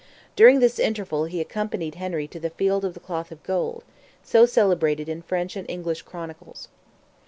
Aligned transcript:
During 0.35 0.61
this 0.61 0.79
interval 0.79 1.25
he 1.25 1.39
accompanied 1.39 1.93
Henry 1.93 2.27
to 2.29 2.39
"the 2.39 2.49
field 2.49 2.83
of 2.83 2.95
the 2.95 2.99
cloth 2.99 3.31
of 3.31 3.43
Gold," 3.43 3.83
so 4.23 4.47
celebrated 4.47 5.07
in 5.07 5.21
French 5.21 5.55
and 5.55 5.69
English 5.69 6.01
chronicles. 6.01 6.69